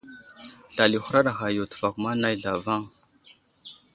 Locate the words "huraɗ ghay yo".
1.03-1.63